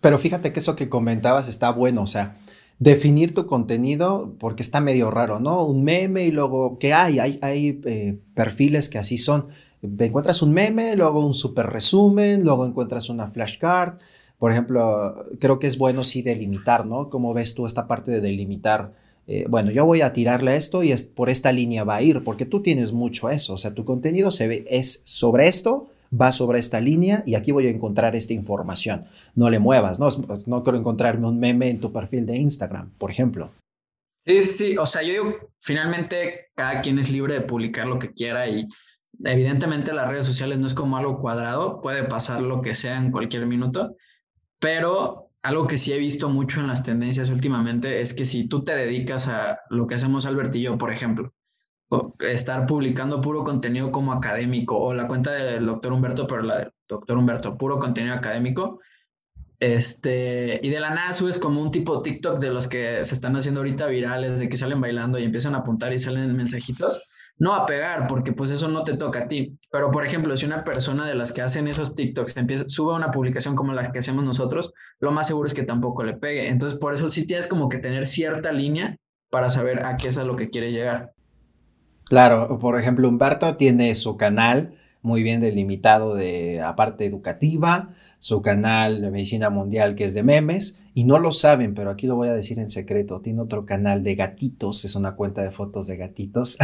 [0.00, 2.36] Pero fíjate que eso que comentabas está bueno, o sea,
[2.78, 5.64] definir tu contenido porque está medio raro, ¿no?
[5.64, 7.18] Un meme y luego, ¿qué hay?
[7.18, 9.48] Hay, hay eh, perfiles que así son.
[9.82, 13.94] Encuentras un meme, luego un super resumen, luego encuentras una flashcard.
[14.40, 17.10] Por ejemplo, creo que es bueno sí delimitar, ¿no?
[17.10, 18.94] ¿Cómo ves tú esta parte de delimitar?
[19.26, 22.24] Eh, bueno, yo voy a tirarle esto y es, por esta línea va a ir,
[22.24, 23.52] porque tú tienes mucho eso.
[23.52, 27.52] O sea, tu contenido se ve, es sobre esto, va sobre esta línea y aquí
[27.52, 29.04] voy a encontrar esta información.
[29.34, 30.08] No le muevas, no,
[30.46, 33.50] no quiero encontrarme un meme en tu perfil de Instagram, por ejemplo.
[34.20, 37.98] Sí, sí, sí, o sea, yo digo, finalmente cada quien es libre de publicar lo
[37.98, 38.66] que quiera y
[39.22, 43.12] evidentemente las redes sociales no es como algo cuadrado, puede pasar lo que sea en
[43.12, 43.96] cualquier minuto,
[44.60, 48.62] pero algo que sí he visto mucho en las tendencias últimamente es que si tú
[48.62, 51.32] te dedicas a lo que hacemos Albert y yo, por ejemplo,
[52.20, 56.72] estar publicando puro contenido como académico o la cuenta del doctor Humberto, pero la del
[56.88, 58.80] doctor Humberto, puro contenido académico,
[59.58, 63.36] este, y de la nada subes como un tipo TikTok de los que se están
[63.36, 67.02] haciendo ahorita virales, de que salen bailando y empiezan a apuntar y salen mensajitos,
[67.40, 69.58] no a pegar porque pues eso no te toca a ti.
[69.72, 72.36] Pero por ejemplo, si una persona de las que hacen esos TikToks
[72.68, 76.16] sube una publicación como la que hacemos nosotros, lo más seguro es que tampoco le
[76.16, 76.48] pegue.
[76.48, 78.96] Entonces por eso sí tienes como que tener cierta línea
[79.30, 81.12] para saber a qué es a lo que quiere llegar.
[82.04, 89.02] Claro, por ejemplo, Humberto tiene su canal muy bien delimitado de aparte educativa, su canal
[89.02, 92.28] de Medicina Mundial que es de memes, y no lo saben, pero aquí lo voy
[92.28, 95.96] a decir en secreto, tiene otro canal de gatitos, es una cuenta de fotos de
[95.96, 96.58] gatitos,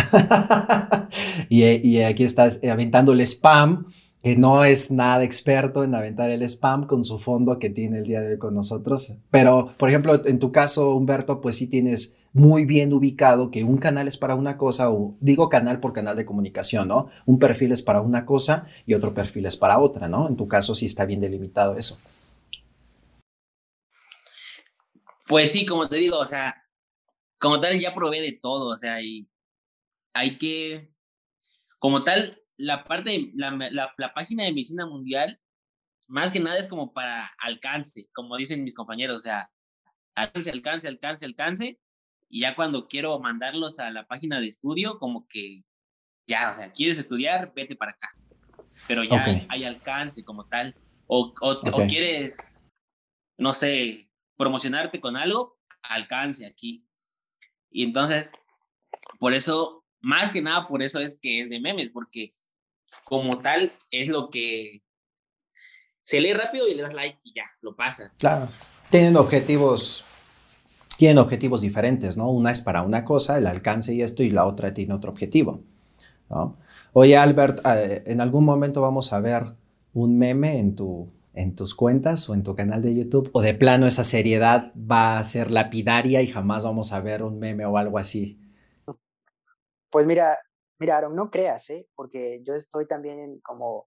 [1.48, 3.86] y, y, aquí está aventando el spam,
[4.22, 8.04] que no es nada experto en aventar el spam con su fondo que tiene el
[8.04, 12.16] día de hoy con nosotros, pero por ejemplo, en tu caso, Humberto, pues sí tienes
[12.36, 16.18] muy bien ubicado que un canal es para una cosa, o digo canal por canal
[16.18, 17.08] de comunicación, ¿no?
[17.24, 20.28] Un perfil es para una cosa y otro perfil es para otra, ¿no?
[20.28, 21.98] En tu caso sí está bien delimitado eso.
[25.26, 26.62] Pues sí, como te digo, o sea,
[27.38, 29.26] como tal ya probé de todo, o sea, y
[30.12, 30.92] hay que,
[31.78, 33.50] como tal, la parte, la,
[33.96, 35.40] la página de medicina mundial,
[36.06, 39.50] más que nada es como para alcance, como dicen mis compañeros, o sea,
[40.14, 41.80] alcance, alcance, alcance, alcance,
[42.28, 45.62] y ya cuando quiero mandarlos a la página de estudio, como que
[46.26, 48.08] ya, o sea, quieres estudiar, vete para acá.
[48.88, 50.76] Pero ya hay, alcance como tal.
[51.06, 52.58] O, o, quieres,
[53.38, 56.84] no sé, promocionarte con algo, alcance aquí.
[57.70, 58.32] Y entonces,
[59.18, 62.34] por eso, más que nada por eso es que es de memes, porque
[63.04, 64.82] como tal es lo que
[66.02, 68.16] se lee rápido y le das like y ya, lo pasas.
[68.16, 68.48] Claro.
[68.90, 70.04] Tienen objetivos
[70.96, 72.30] tienen objetivos diferentes, ¿no?
[72.30, 75.60] Una es para una cosa, el alcance y esto, y la otra tiene otro objetivo,
[76.30, 76.56] ¿no?
[76.92, 79.44] Oye, Albert, eh, en algún momento vamos a ver
[79.92, 83.54] un meme en, tu, en tus cuentas o en tu canal de YouTube, o de
[83.54, 87.76] plano esa seriedad va a ser lapidaria y jamás vamos a ver un meme o
[87.76, 88.38] algo así.
[89.90, 90.38] Pues mira,
[90.78, 91.86] mira, Aaron, no creas, ¿eh?
[91.94, 93.86] Porque yo estoy también como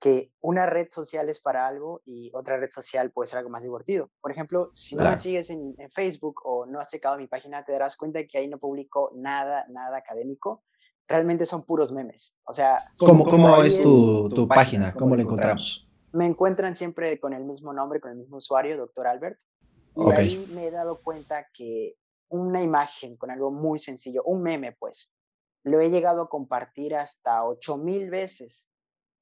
[0.00, 3.62] que una red social es para algo y otra red social puede ser algo más
[3.62, 4.10] divertido.
[4.22, 7.72] Por ejemplo, si no me sigues en, Facebook o no has checado mi página, te
[7.72, 10.64] darás cuenta que ahí no publico nada, nada académico.
[11.06, 12.34] Realmente son puros memes.
[12.44, 14.94] O sea, ¿cómo, cómo es tu, tu, página?
[14.94, 15.86] ¿Cómo, la encontramos?
[16.12, 19.38] Me encuentran siempre con el mismo nombre, con el mismo usuario, Doctor Albert.
[19.96, 21.96] Y ahí me he dado cuenta que
[22.28, 25.12] una imagen con algo muy sencillo, un meme, pues,
[25.62, 28.69] lo he llegado a compartir hasta 8000 veces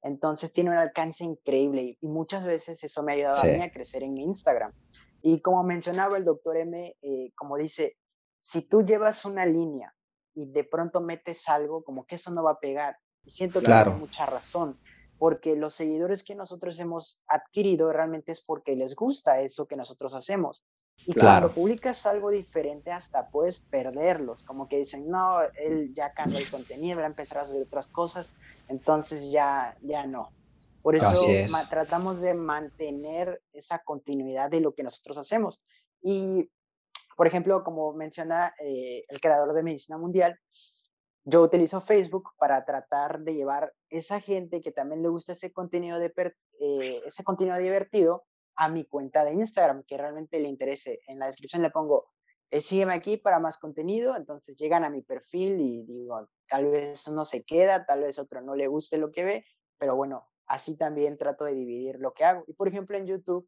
[0.01, 3.71] entonces tiene un alcance increíble y, muchas veces eso me ha ayudado a mí a
[3.71, 4.71] crecer en mi Instagram.
[5.21, 7.97] Y como mencionaba el doctor M, eh, como dice,
[8.39, 9.93] si tú llevas una línea
[10.33, 12.97] y de pronto metes algo, como que eso no va a pegar.
[13.25, 14.79] Y siento que tiene mucha razón,
[15.17, 20.13] porque los seguidores que nosotros hemos adquirido realmente es porque les gusta eso que nosotros
[20.13, 20.63] hacemos.
[21.05, 26.39] Y cuando publicas algo diferente, hasta puedes perderlos, como que dicen, no, él ya cambia
[26.39, 28.29] el contenido, va a empezar a hacer otras cosas
[28.69, 30.29] entonces ya, ya no.
[30.81, 31.11] Por eso
[31.69, 35.61] tratamos de mantener esa continuidad de lo que nosotros hacemos.
[36.01, 36.49] Y,
[37.17, 40.39] por ejemplo, como menciona eh, el creador de Medicina Mundial,
[41.25, 45.99] yo utilizo Facebook para tratar de llevar esa gente que también le gusta ese contenido,
[45.99, 46.13] de,
[46.61, 48.23] eh, ese contenido divertido
[48.55, 51.01] a mi cuenta de Instagram, que realmente le interese.
[51.07, 52.09] En la descripción le pongo
[52.51, 57.07] eh, sígueme aquí para más contenido, entonces llegan a mi perfil y digo, tal vez
[57.07, 59.45] uno se queda, tal vez otro no le guste lo que ve,
[59.77, 62.43] pero bueno, así también trato de dividir lo que hago.
[62.47, 63.47] Y por ejemplo en YouTube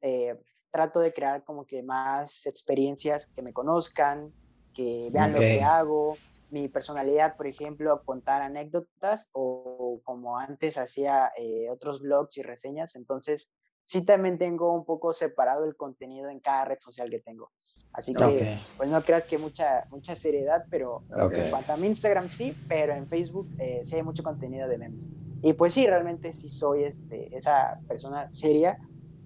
[0.00, 4.32] eh, trato de crear como que más experiencias que me conozcan,
[4.72, 6.16] que vean lo que hago,
[6.50, 12.94] mi personalidad, por ejemplo, contar anécdotas o como antes hacía eh, otros blogs y reseñas,
[12.94, 13.50] entonces
[13.86, 17.52] sí también tengo un poco separado el contenido en cada red social que tengo.
[17.92, 22.28] Así que, pues no creas que mucha, mucha seriedad, pero en cuanto a mi Instagram
[22.28, 25.08] sí, pero en Facebook eh, sí hay mucho contenido de memes.
[25.40, 28.78] Y pues sí, realmente sí soy este, esa persona seria,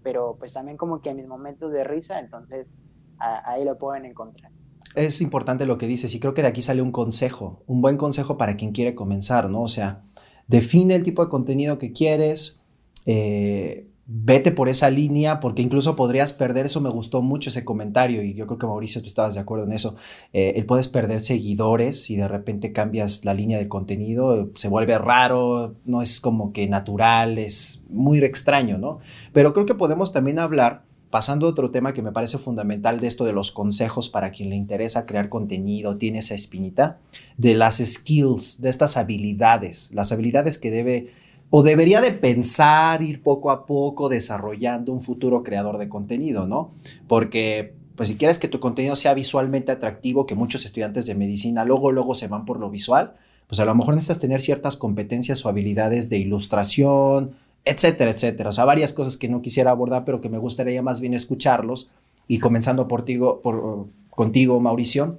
[0.04, 2.72] pero pues también como que en mis momentos de risa, entonces
[3.18, 4.52] ahí lo pueden encontrar.
[4.94, 7.96] Es importante lo que dices y creo que de aquí sale un consejo, un buen
[7.96, 9.62] consejo para quien quiere comenzar, ¿no?
[9.62, 10.04] O sea,
[10.46, 12.62] define el tipo de contenido que quieres,
[13.06, 18.24] eh, vete por esa línea porque incluso podrías perder, eso me gustó mucho ese comentario
[18.24, 19.94] y yo creo que Mauricio tú estabas de acuerdo en eso,
[20.32, 25.76] eh, puedes perder seguidores si de repente cambias la línea de contenido, se vuelve raro,
[25.84, 28.98] no es como que natural, es muy extraño, ¿no?
[29.32, 33.06] Pero creo que podemos también hablar pasando a otro tema que me parece fundamental de
[33.06, 36.98] esto de los consejos para quien le interesa crear contenido, tiene esa espinita,
[37.36, 41.19] de las skills, de estas habilidades, las habilidades que debe
[41.50, 46.72] o debería de pensar ir poco a poco desarrollando un futuro creador de contenido, ¿no?
[47.08, 51.64] Porque pues si quieres que tu contenido sea visualmente atractivo, que muchos estudiantes de medicina
[51.64, 53.14] luego luego se van por lo visual,
[53.46, 57.32] pues a lo mejor necesitas tener ciertas competencias o habilidades de ilustración,
[57.64, 58.50] etcétera, etcétera.
[58.50, 61.90] O sea, varias cosas que no quisiera abordar, pero que me gustaría más bien escucharlos.
[62.28, 63.04] Y comenzando por,
[63.42, 65.18] por contigo, Mauricio,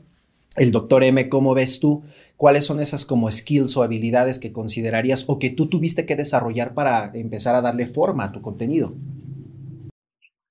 [0.55, 2.03] el doctor M, ¿cómo ves tú?
[2.35, 6.73] ¿Cuáles son esas como skills o habilidades que considerarías o que tú tuviste que desarrollar
[6.73, 8.95] para empezar a darle forma a tu contenido?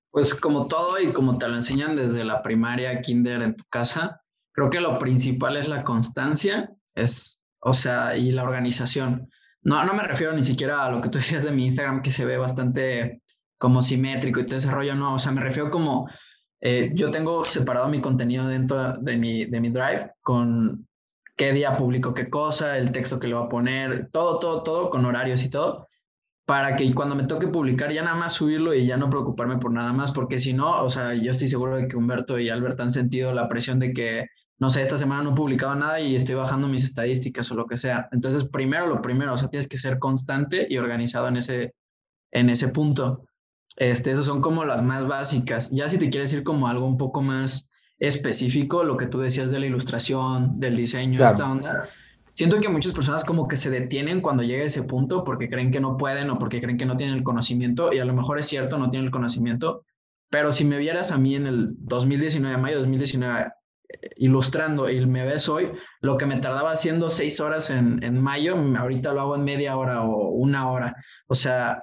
[0.09, 4.21] Pues como todo y como te lo enseñan desde la primaria, kinder en tu casa,
[4.53, 9.29] creo que lo principal es la constancia, es o sea, y la organización.
[9.63, 12.11] No, no me refiero ni siquiera a lo que tú decías de mi Instagram, que
[12.11, 13.21] se ve bastante
[13.57, 16.09] como simétrico y te desarrollo, no, o sea, me refiero como,
[16.61, 20.87] eh, yo tengo separado mi contenido dentro de mi, de mi Drive con
[21.35, 24.89] qué día publico qué cosa, el texto que le voy a poner, todo, todo, todo,
[24.89, 25.87] con horarios y todo,
[26.45, 29.71] para que cuando me toque publicar ya nada más subirlo y ya no preocuparme por
[29.71, 32.79] nada más, porque si no, o sea, yo estoy seguro de que Humberto y Albert
[32.79, 34.27] han sentido la presión de que
[34.61, 37.65] no sé, esta semana no he publicado nada y estoy bajando mis estadísticas o lo
[37.65, 38.07] que sea.
[38.11, 41.73] Entonces, primero lo primero, o sea, tienes que ser constante y organizado en ese,
[42.29, 43.25] en ese punto.
[43.81, 45.71] Este, esas son como las más básicas.
[45.71, 47.67] Ya si te quieres ir como algo un poco más
[47.97, 51.79] específico, lo que tú decías de la ilustración, del diseño, esta onda,
[52.31, 55.79] siento que muchas personas como que se detienen cuando llega ese punto porque creen que
[55.79, 58.45] no pueden o porque creen que no tienen el conocimiento y a lo mejor es
[58.47, 59.83] cierto, no tienen el conocimiento,
[60.29, 63.51] pero si me vieras a mí en el 2019, mayo de 2019,
[64.17, 68.55] ilustrando y me ves hoy, lo que me tardaba haciendo seis horas en, en mayo,
[68.77, 70.95] ahorita lo hago en media hora o una hora.
[71.25, 71.81] O sea,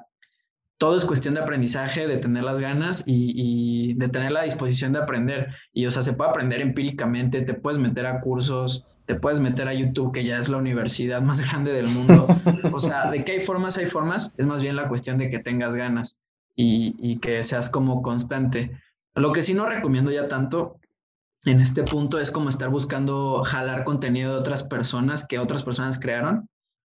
[0.78, 5.00] todo es cuestión de aprendizaje, de tener las ganas y, de tener la disposición de
[5.00, 5.48] aprender.
[5.72, 9.66] Y, o sea, se puede aprender empíricamente, te puedes meter a cursos, te puedes meter
[9.66, 12.28] a YouTube, que ya es la universidad más grande del mundo.
[12.72, 15.40] O sea, de que hay formas, hay formas, es más bien la cuestión de que
[15.40, 16.20] tengas ganas
[16.54, 18.70] y, y que seas como constante.
[19.14, 20.78] Lo que sí no recomiendo ya tanto
[21.44, 25.98] en este punto es como estar buscando jalar contenido de otras personas que otras personas
[25.98, 26.48] crearon,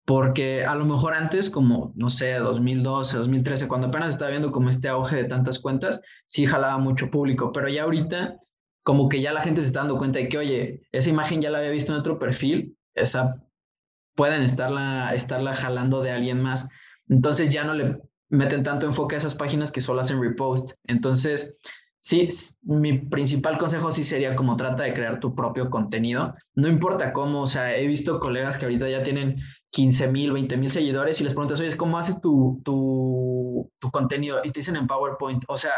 [0.09, 4.71] porque a lo mejor antes, como, no sé, 2012, 2013, cuando apenas estaba viendo como
[4.71, 8.39] este auge de tantas cuentas, sí jalaba mucho público, pero ya ahorita
[8.81, 11.51] como que ya la gente se está dando cuenta de que, oye, esa imagen ya
[11.51, 13.35] la había visto en otro perfil, esa
[14.15, 16.67] pueden estarla, estarla jalando de alguien más.
[17.07, 20.71] Entonces ya no le meten tanto enfoque a esas páginas que solo hacen repost.
[20.87, 21.55] Entonces,
[22.01, 22.29] Sí,
[22.61, 26.33] mi principal consejo sí sería como trata de crear tu propio contenido.
[26.55, 30.57] No importa cómo, o sea, he visto colegas que ahorita ya tienen 15 mil, 20
[30.57, 34.39] mil seguidores y les preguntas, oye, ¿cómo haces tu, tu, tu, contenido?
[34.43, 35.43] Y te dicen en PowerPoint.
[35.47, 35.71] O sea,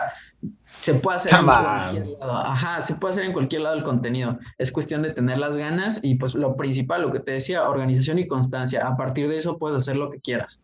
[0.80, 2.38] se puede hacer en cualquier lado.
[2.38, 4.39] Ajá, se puede hacer en cualquier lado el contenido.
[4.58, 8.19] Es cuestión de tener las ganas y pues lo principal, lo que te decía, organización
[8.19, 8.88] y constancia.
[8.88, 10.60] A partir de eso puedes hacer lo que quieras.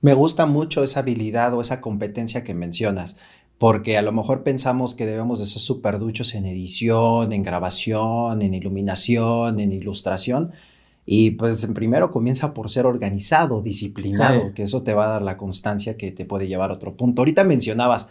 [0.00, 3.16] Me gusta mucho esa habilidad o esa competencia que mencionas
[3.60, 8.40] porque a lo mejor pensamos que debemos de ser súper duchos en edición, en grabación,
[8.40, 10.52] en iluminación, en ilustración.
[11.12, 15.36] Y pues primero comienza por ser organizado, disciplinado, que eso te va a dar la
[15.36, 17.22] constancia que te puede llevar a otro punto.
[17.22, 18.10] Ahorita mencionabas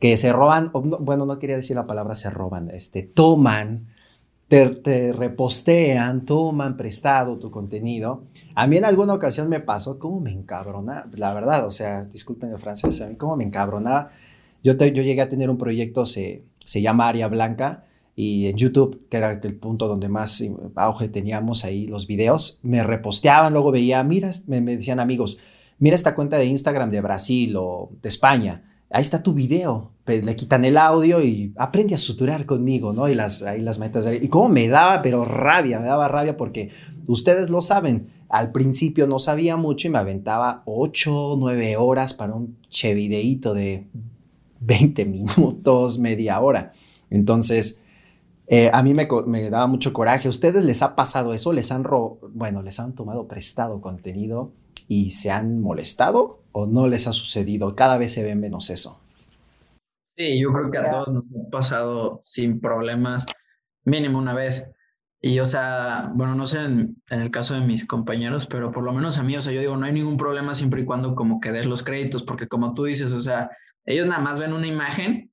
[0.00, 3.88] que se roban, bueno, no quería decir la palabra se roban, este, toman,
[4.48, 8.22] te, te, repostean, toman prestado tu contenido.
[8.54, 12.50] A mí en alguna ocasión me pasó, como me encabrona, la verdad, o sea, disculpen
[12.50, 14.08] el francés, como me encabronaba
[14.62, 17.84] yo, yo llegué a tener un proyecto, se, se llama Área Blanca,
[18.14, 20.44] y en YouTube, que era el punto donde más
[20.74, 25.38] auge teníamos ahí los videos, me reposteaban, luego veía, mira, me, decían amigos,
[25.78, 30.26] mira esta cuenta de Instagram de Brasil o de España, ahí está tu video, pues,
[30.26, 33.08] le quitan el audio y aprende a suturar conmigo, ¿no?
[33.08, 36.70] Y las, ahí las metas, y cómo me daba, pero rabia, me daba rabia porque
[37.06, 42.34] ustedes lo saben, al principio no sabía mucho y me aventaba 8, 9 horas para
[42.34, 43.86] un che videíto de
[44.60, 46.72] 20 minutos, media hora.
[47.10, 47.81] Entonces,
[48.46, 50.28] eh, a mí me, me, daba mucho coraje.
[50.28, 51.52] ustedes les ha pasado eso?
[51.52, 51.84] ¿Les han,
[52.30, 54.52] bueno, les han tomado prestado contenido
[54.88, 57.74] y se han molestado o no les ha sucedido?
[57.76, 59.00] Cada vez se ve menos eso.
[60.16, 63.26] Sí, yo creo que a todos nos ha pasado sin problemas,
[63.84, 64.68] mínimo una vez.
[65.24, 68.82] Y, o sea, bueno, no sé en, en, el caso de mis compañeros, pero por
[68.82, 71.14] lo menos a mí, o sea, yo digo, no hay ningún problema siempre y cuando
[71.14, 73.50] como que des los créditos, porque como tú dices, o sea,
[73.86, 75.31] ellos nada más ven una imagen,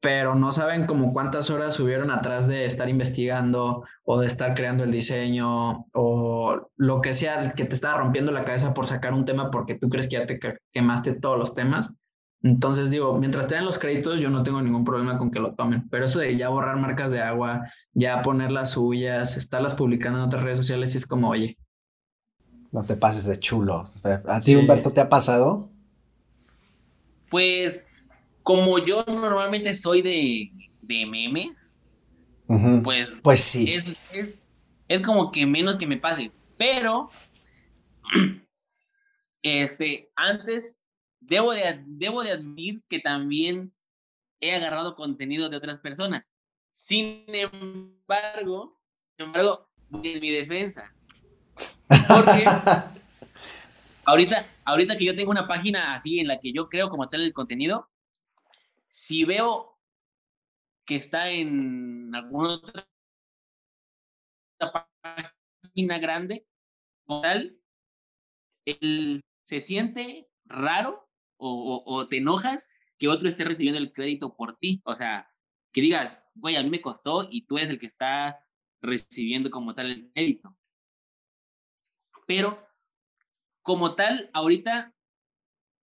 [0.00, 4.84] pero no saben como cuántas horas subieron atrás de estar investigando o de estar creando
[4.84, 9.24] el diseño o lo que sea que te está rompiendo la cabeza por sacar un
[9.24, 10.38] tema porque tú crees que ya te
[10.72, 11.94] quemaste todos los temas.
[12.42, 15.88] Entonces digo, mientras tengan los créditos, yo no tengo ningún problema con que lo tomen.
[15.88, 20.26] Pero eso de ya borrar marcas de agua, ya poner las suyas, estarlas publicando en
[20.26, 21.58] otras redes sociales, es como, oye.
[22.70, 23.82] No te pases de chulo.
[24.28, 25.68] ¿A ti, Humberto, te ha pasado?
[27.28, 27.88] Pues,
[28.48, 31.78] como yo normalmente soy de, de memes,
[32.82, 33.74] pues, pues sí.
[33.74, 33.92] Es,
[34.88, 36.32] es, como que menos que me pase.
[36.56, 37.10] Pero,
[39.42, 40.80] este, antes
[41.20, 43.74] debo de, debo de admitir que también
[44.40, 46.32] he agarrado contenido de otras personas.
[46.70, 48.80] Sin embargo,
[49.18, 50.94] sin embargo, en mi defensa.
[51.86, 52.46] Porque
[54.06, 57.20] ahorita, ahorita que yo tengo una página así en la que yo creo como tal
[57.20, 57.90] el contenido,
[58.88, 59.78] si veo
[60.84, 62.88] que está en alguna otra
[65.02, 66.46] página grande,
[67.06, 67.60] tal,
[68.64, 74.82] él se siente raro o, te enojas que otro esté recibiendo el crédito por ti.
[74.84, 75.30] O sea,
[75.72, 78.44] que digas, güey, a mí me costó y tú eres el que está
[78.80, 80.56] recibiendo como tal el crédito.
[82.26, 82.66] Pero
[83.62, 84.94] como tal, ahorita,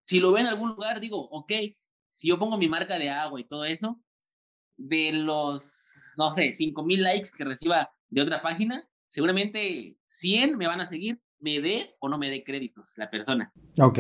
[0.06, 1.52] si lo veo en algún lugar, digo, ok,
[2.12, 4.00] si yo pongo mi marca de agua y todo eso,
[4.78, 10.67] de los, no sé, 5 mil likes que reciba de otra página, seguramente 100 me
[10.67, 13.52] van a seguir me dé o no me dé créditos la persona.
[13.80, 14.00] Ok.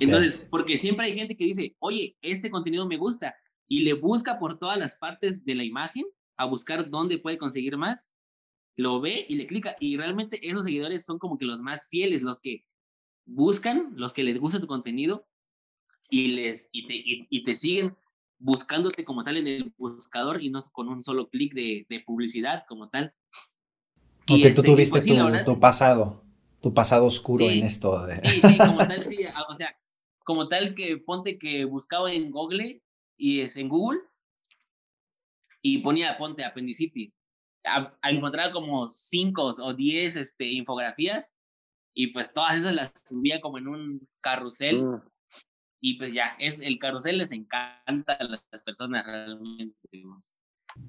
[0.00, 3.34] Entonces, porque siempre hay gente que dice, oye, este contenido me gusta
[3.68, 6.04] y le busca por todas las partes de la imagen
[6.36, 8.08] a buscar dónde puede conseguir más,
[8.76, 9.74] lo ve y le clica.
[9.80, 12.64] Y realmente esos seguidores son como que los más fieles, los que
[13.26, 15.26] buscan, los que les gusta tu contenido
[16.08, 16.94] y, les, y, te,
[17.30, 17.96] y, te siguen
[18.38, 22.64] buscándote como tal en el buscador y no con un solo clic de, de publicidad
[22.68, 23.14] como tal.
[24.26, 26.26] y tú este, tuviste pues tu, tu pasado
[26.60, 28.06] tu pasado oscuro en esto.
[28.06, 28.16] De...
[28.28, 29.78] Sí, sí, como tal, sí, o sea,
[30.24, 32.82] como tal que ponte que buscaba en Google
[33.16, 34.00] y es en Google
[35.62, 37.14] y ponía, ponte apendicitis.
[37.64, 41.34] A, encontrar como cinco o diez este, infografías
[41.94, 44.84] y pues todas esas las subía como en un carrusel.
[44.84, 45.02] Mm.
[45.80, 49.76] Y pues ya, es el carrusel les encanta a las personas realmente.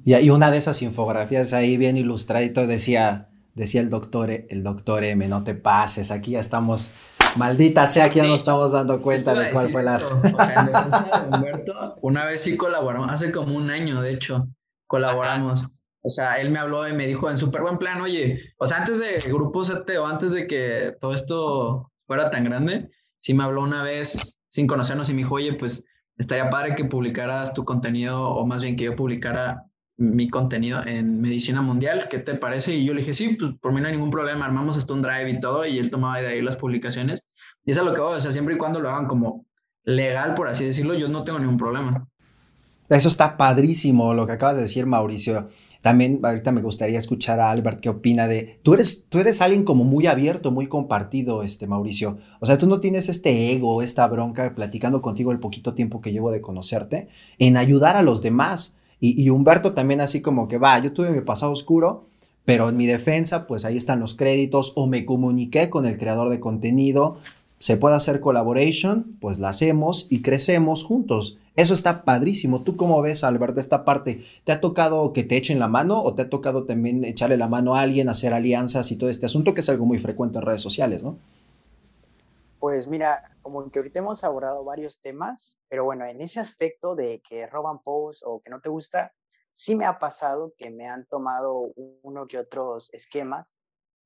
[0.03, 5.27] Y, una de esas infografías ahí bien ilustradito decía, decía el doctor, el doctor M,
[5.27, 6.93] no te pases, aquí ya estamos,
[7.35, 9.97] maldita sea, aquí ya nos estamos dando cuenta de cuál fue la...
[9.97, 14.47] O sea, Humberto, una vez sí colaboramos, hace como un año, de hecho,
[14.87, 15.67] colaboramos.
[16.01, 18.77] O sea, él me habló y me dijo en súper buen plan, oye, o sea,
[18.77, 23.63] antes de Grupo o antes de que todo esto fuera tan grande, sí me habló
[23.63, 25.85] una vez sin conocernos y me dijo, oye, pues
[26.17, 29.63] estaría padre que publicaras tu contenido o más bien que yo publicara
[29.97, 32.75] mi contenido en medicina mundial, ¿qué te parece?
[32.75, 35.01] Y yo le dije, sí, pues por mí no hay ningún problema, armamos esto un
[35.01, 37.25] drive y todo, y él tomaba de ahí las publicaciones.
[37.65, 39.47] Y eso es lo que voy, o sea, siempre y cuando lo hagan como
[39.83, 42.07] legal, por así decirlo, yo no tengo ningún problema.
[42.89, 45.49] Eso está padrísimo, lo que acabas de decir, Mauricio.
[45.87, 48.59] También ahorita me gustaría escuchar a Albert qué opina de...
[48.61, 52.17] Tú eres, tú eres alguien como muy abierto, muy compartido, este Mauricio.
[52.41, 56.11] O sea, tú no tienes este ego, esta bronca, platicando contigo el poquito tiempo que
[56.11, 57.07] llevo de conocerte,
[57.39, 58.79] en ayudar a los demás.
[58.99, 62.09] Y, Humberto también así como que va, yo tuve mi pasado oscuro,
[62.43, 66.27] pero en mi defensa, pues ahí están los créditos o me comuniqué con el creador
[66.29, 67.19] de contenido,
[67.59, 71.37] se puede hacer collaboration, pues la hacemos y crecemos juntos.
[71.57, 72.61] Eso está padrísimo.
[72.61, 74.23] ¿Tú cómo ves, Alberto, esta parte?
[74.43, 77.47] ¿Te ha tocado que te echen la mano o te ha tocado también echarle la
[77.47, 80.45] mano a alguien, hacer alianzas y todo este asunto que es algo muy frecuente en
[80.45, 81.17] redes sociales, ¿no?
[82.59, 87.23] Pues mira, como que ahorita hemos abordado varios temas, pero bueno, en ese aspecto de
[87.27, 89.13] que roban posts o que no te gusta,
[89.51, 91.71] sí me ha pasado que me han tomado
[92.03, 93.55] uno que otros esquemas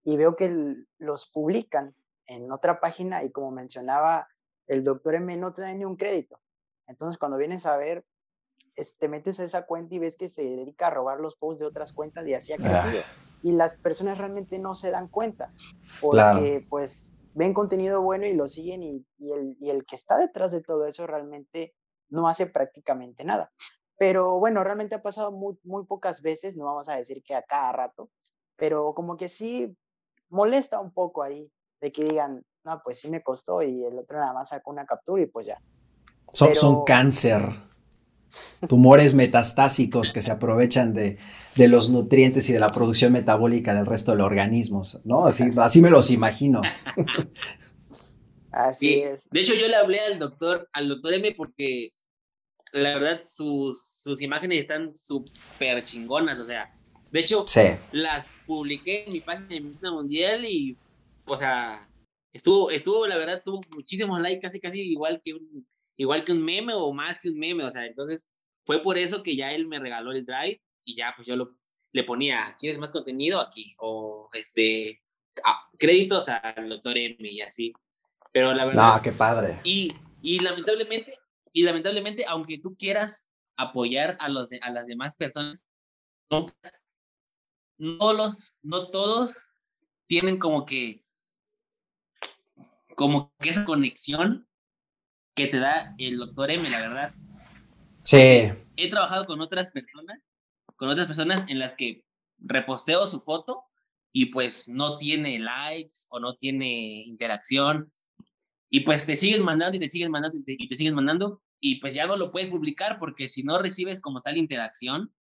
[0.06, 1.94] y veo que los publican
[2.28, 4.30] en otra página y como mencionaba,
[4.68, 6.41] el doctor M no te da ni un crédito.
[6.92, 8.06] Entonces, cuando vienes a ver,
[9.00, 11.66] te metes a esa cuenta y ves que se dedica a robar los posts de
[11.66, 13.04] otras cuentas y así ha crecido.
[13.44, 15.52] Y las personas realmente no se dan cuenta,
[16.00, 20.52] porque pues ven contenido bueno y lo siguen y, el, y, el, que está detrás
[20.52, 21.74] de todo eso realmente
[22.10, 23.52] no hace prácticamente nada.
[23.98, 27.44] Pero bueno, realmente ha pasado muy, muy pocas veces, no vamos a decir que a
[27.44, 28.10] cada rato,
[28.58, 29.76] pero como que sí
[30.30, 34.20] molesta un poco ahí de que digan, no, pues sí me costó y el otro
[34.20, 35.60] nada más sacó una captura y pues ya.
[36.34, 37.52] Son, son cáncer
[38.68, 41.18] tumores metastásicos que se aprovechan de,
[41.56, 45.26] los nutrientes y de la producción metabólica del resto de los organismos, ¿no?
[45.26, 46.62] Así, así me los imagino.
[48.52, 49.30] Así es.
[49.32, 51.92] De hecho, yo le hablé al doctor, al doctor M porque
[52.74, 56.74] la verdad sus, sus imágenes están súper chingonas, o sea,
[57.12, 57.46] de hecho,
[57.92, 60.78] las publiqué en mi página de Medicina Mundial y,
[61.26, 61.90] o sea,
[62.34, 65.66] estuvo, estuvo, la verdad, tuvo muchísimos likes, casi, casi igual que un
[66.02, 68.28] igual que un meme o más que un meme, o sea, entonces
[68.66, 71.50] fue por eso que ya él me regaló el drive y ya pues yo lo,
[71.92, 73.40] le ponía, ¿quieres más contenido?
[73.40, 75.00] Aquí, o este,
[75.78, 77.72] créditos al doctor M y así.
[78.34, 78.96] Pero la verdad...
[78.96, 79.60] No, qué padre.
[79.64, 79.94] Y,
[80.24, 81.14] y lamentablemente,
[81.54, 85.68] y lamentablemente, aunque tú quieras apoyar a, los, a las demás personas,
[86.32, 86.48] no,
[87.78, 89.50] no, los, no todos
[90.08, 91.04] tienen como que,
[92.96, 94.48] como que esa conexión
[95.36, 97.14] que te da el doctor M, la verdad.
[98.04, 98.52] Sí.
[98.76, 100.20] He trabajado con otras personas,
[100.76, 102.04] con otras personas en las que
[102.40, 103.64] reposteo su foto
[104.12, 107.92] y pues no tiene likes o no tiene interacción
[108.70, 111.42] y pues te siguen mandando y te siguen mandando y te, y te siguen mandando
[111.60, 115.14] y pues ya no lo puedes publicar porque si no recibes como tal interacción,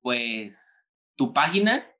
[0.00, 1.90] pues tu página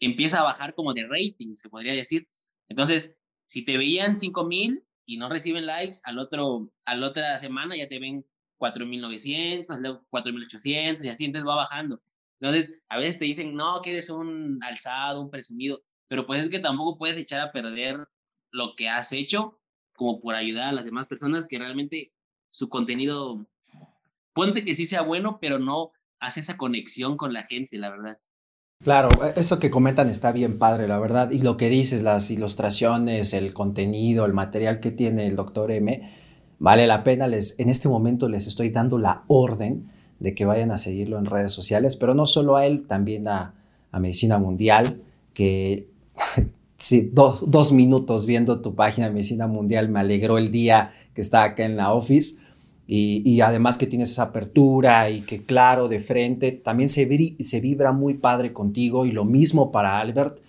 [0.00, 2.26] empieza a bajar como de rating, se podría decir.
[2.68, 7.76] Entonces, si te veían 5000 y no reciben likes, al otro, a la otra semana
[7.76, 8.24] ya te ven
[8.58, 12.00] 4900, luego 4800 y así, entonces va bajando.
[12.40, 16.48] Entonces, a veces te dicen, no, que eres un alzado, un presumido, pero pues es
[16.48, 18.06] que tampoco puedes echar a perder
[18.52, 19.60] lo que has hecho
[19.94, 22.12] como por ayudar a las demás personas que realmente
[22.48, 23.44] su contenido,
[24.32, 25.90] ponte que sí sea bueno, pero no
[26.20, 28.20] hace esa conexión con la gente, la verdad.
[28.82, 31.30] Claro, e, eso que comentan está bien padre, la verdad.
[31.30, 36.10] Y lo que dices, las ilustraciones, el contenido, el material que tiene el doctor M,
[36.58, 37.26] vale la pena.
[37.26, 41.26] Les, en este momento les estoy dando la orden de que vayan a seguirlo en
[41.26, 43.54] redes sociales, pero no solo a él, también a,
[43.92, 45.02] Medicina Mundial,
[45.34, 45.88] que
[46.78, 51.42] sí, dos minutos viendo tu página de Medicina Mundial me alegró el día que está
[51.42, 52.38] acá en la office.
[52.92, 58.14] Y, además que tienes esa apertura y que claro, de frente, también se, vibra muy
[58.14, 60.40] padre contigo y lo mismo para Albert,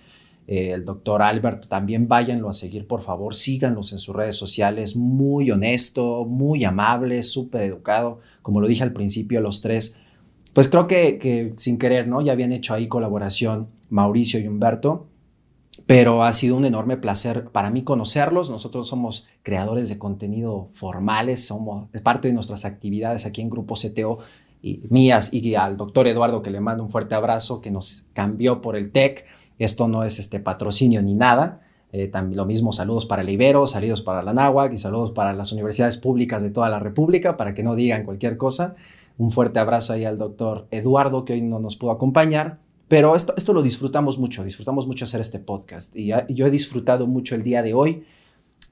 [0.47, 4.95] eh, el doctor Albert, también váyanlo a seguir, por favor, síganlos en sus redes sociales,
[4.95, 9.99] muy honesto, muy amable, súper educado, como lo dije al principio, los tres,
[10.51, 12.21] pues creo que, que sin querer, ¿no?
[12.21, 15.10] Ya habían hecho ahí colaboración Mauricio y Humberto
[15.85, 18.49] pero ha sido un enorme placer para mí conocerlos.
[18.49, 24.19] Nosotros somos creadores de contenido formales, somos parte de nuestras actividades aquí en Grupo CTO
[24.61, 28.61] y mías y al doctor Eduardo que le mando un fuerte abrazo que nos cambió
[28.61, 29.25] por el TEC.
[29.59, 31.61] Esto no es este patrocinio ni nada.
[31.93, 35.33] Eh, también lo mismo, saludos para el Ibero, saludos para la Náhuac y saludos para
[35.33, 38.75] las universidades públicas de toda la República para que no digan cualquier cosa.
[39.17, 42.59] Un fuerte abrazo ahí al doctor Eduardo que hoy no nos pudo acompañar
[42.91, 47.35] pero esto, lo disfrutamos mucho, disfrutamos mucho hacer este podcast y, yo he disfrutado mucho
[47.35, 48.03] el día de hoy.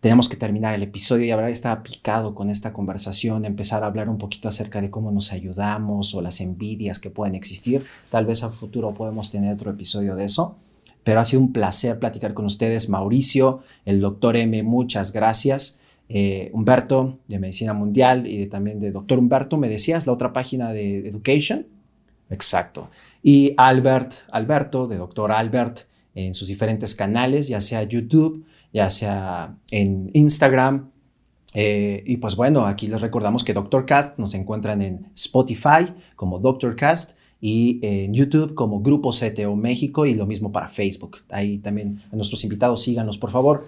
[0.02, 4.10] Tenemos que terminar el episodio y habrá estado picado con esta conversación, empezar a hablar
[4.10, 7.86] un poquito acerca de cómo nos ayudamos o las envidias que pueden existir.
[8.10, 10.58] Tal vez a futuro podemos tener otro episodio de eso.
[11.06, 12.90] Pero ha sido un placer platicar con ustedes.
[12.90, 15.80] Mauricio, el doctor M, muchas gracias.
[16.10, 20.74] Eh, Humberto, de Medicina Mundial y también de doctor Humberto, me decías la otra página
[20.74, 21.68] de Education.
[22.30, 22.90] Exacto
[23.22, 25.82] y Albert, Alberto, de Doctor Albert,
[26.16, 30.92] en sus diferentes canales, ya sea YouTube, ya sea en Instagram.
[31.54, 36.40] Eh, y pues bueno, aquí les recordamos que Doctor Cast nos encuentran en Spotify como
[36.40, 41.20] Doctor Cast y en YouTube como Grupo CTO México y lo mismo para Facebook.
[41.30, 43.66] Ahí también a nuestros invitados síganos, por favor.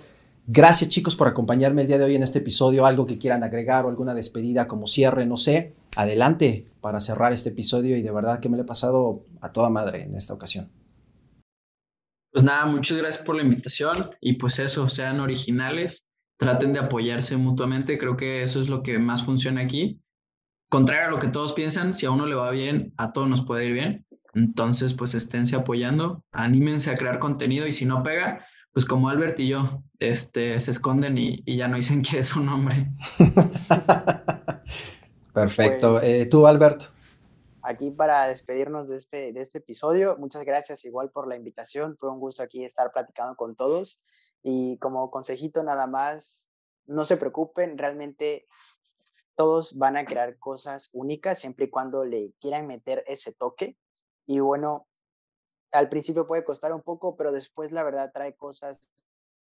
[0.53, 2.85] Gracias chicos por acompañarme el día de hoy en este episodio.
[2.85, 5.75] Algo que quieran agregar o alguna despedida como cierre, no sé.
[5.95, 9.69] Adelante para cerrar este episodio y de verdad que me lo he pasado a toda
[9.69, 10.69] madre en esta ocasión.
[12.33, 16.05] Pues nada, muchas gracias por la invitación y pues eso, sean originales,
[16.37, 20.01] traten de apoyarse mutuamente, creo que eso es lo que más funciona aquí.
[20.69, 23.41] Contrario a lo que todos piensan, si a uno le va bien, a todos nos
[23.41, 24.05] puede ir bien.
[24.33, 29.39] Entonces, pues esténse apoyando, anímense a crear contenido y si no pega, pues como Albert
[29.39, 32.87] y yo, este, se esconden y, ya no dicen que es su nombre.
[35.33, 35.93] Perfecto.
[35.93, 36.83] Pues eh, ¿Tú, Albert?
[37.63, 41.95] Aquí para despedirnos de este, de este episodio, muchas gracias igual por la invitación.
[41.97, 44.01] Fue un gusto aquí estar platicando con todos.
[44.41, 46.49] Y como consejito nada más,
[46.87, 48.47] no se preocupen, realmente
[49.35, 53.77] todos van a crear cosas únicas siempre y cuando le quieran meter ese toque.
[54.25, 54.87] Y bueno,
[55.71, 58.81] al principio puede costar un poco, pero después la verdad trae cosas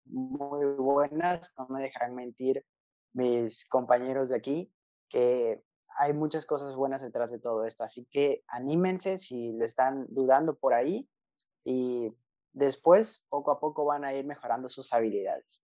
[0.05, 2.65] muy buenas, no me dejarán mentir
[3.13, 4.73] mis compañeros de aquí,
[5.09, 5.63] que
[5.97, 10.55] hay muchas cosas buenas detrás de todo esto, así que anímense si lo están dudando
[10.55, 11.07] por ahí
[11.65, 12.13] y
[12.53, 15.63] después poco a poco van a ir mejorando sus habilidades.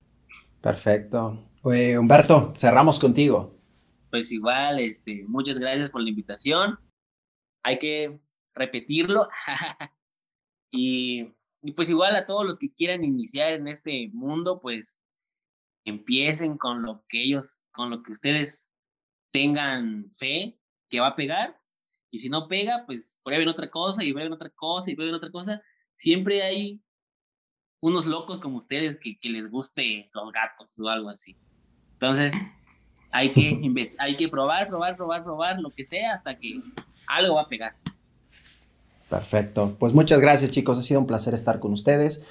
[0.62, 1.38] Perfecto.
[1.64, 3.56] Humberto, cerramos contigo.
[4.10, 6.80] Pues igual, este, muchas gracias por la invitación.
[7.64, 8.20] Hay que
[8.54, 9.28] repetirlo.
[10.72, 15.00] y, y pues igual a todos los que quieran iniciar en este mundo, pues
[15.86, 18.70] empiecen con lo que ellos, con lo que ustedes
[19.32, 20.60] tengan fe
[20.90, 21.60] que va a pegar.
[22.10, 25.32] Y si no pega, pues prueben otra cosa y prueben otra cosa y prueben otra
[25.32, 25.62] cosa.
[25.96, 26.82] Siempre hay
[27.80, 31.38] unos locos como ustedes que, que les guste los gatos o algo así.
[31.94, 32.34] Entonces,
[33.12, 33.60] hay que,
[34.00, 36.62] hay que probar, probar, probar, probar, lo que sea, hasta que
[37.08, 37.76] algo va a pegar.
[39.10, 39.76] Perfecto.
[39.80, 42.24] Pues muchas gracias chicos, ha sido un placer estar con ustedes.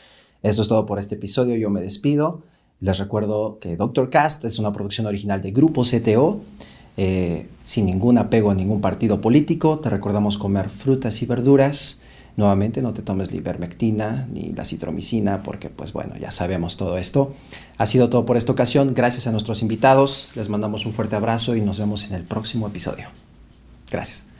[0.43, 2.43] Esto es todo por este episodio, yo me despido.
[2.81, 6.41] Les recuerdo que Doctor Cast es una producción original de Grupo CTO,
[6.99, 9.79] eh, sin ningún apego a ningún partido político.
[9.79, 12.03] Te recordamos comer frutas y verduras.
[12.37, 16.99] Nuevamente, no te tomes la ivermectina ni la citromicina porque, pues bueno, ya sabemos todo
[16.99, 17.33] esto.
[17.79, 18.93] Ha sido todo por esta ocasión.
[18.95, 20.29] Gracias a nuestros invitados.
[20.35, 23.09] Les mandamos un fuerte abrazo y nos vemos en el próximo episodio.
[23.91, 24.36] Gracias.